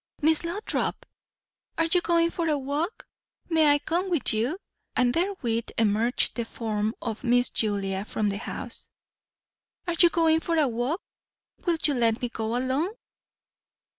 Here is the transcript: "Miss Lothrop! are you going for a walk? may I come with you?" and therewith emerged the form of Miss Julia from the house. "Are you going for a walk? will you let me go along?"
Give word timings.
"Miss 0.19 0.43
Lothrop! 0.43 1.05
are 1.77 1.85
you 1.85 2.01
going 2.01 2.31
for 2.31 2.47
a 2.49 2.57
walk? 2.57 3.05
may 3.49 3.69
I 3.71 3.77
come 3.77 4.09
with 4.09 4.33
you?" 4.33 4.57
and 4.95 5.13
therewith 5.13 5.69
emerged 5.77 6.33
the 6.33 6.43
form 6.43 6.95
of 7.03 7.23
Miss 7.23 7.51
Julia 7.51 8.03
from 8.03 8.29
the 8.29 8.39
house. 8.39 8.89
"Are 9.87 9.93
you 9.99 10.09
going 10.09 10.39
for 10.39 10.57
a 10.57 10.67
walk? 10.67 11.03
will 11.65 11.77
you 11.83 11.93
let 11.93 12.19
me 12.19 12.29
go 12.29 12.57
along?" 12.57 12.95